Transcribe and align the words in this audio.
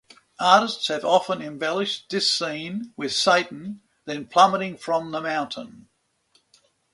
Artists 0.39 0.87
have 0.87 1.05
often 1.05 1.43
embellished 1.43 2.09
this 2.09 2.27
scene 2.27 2.91
with 2.97 3.13
Satan 3.13 3.83
then 4.05 4.25
plummeting 4.25 4.77
from 4.77 5.11
the 5.11 5.21
mountain. 5.21 5.89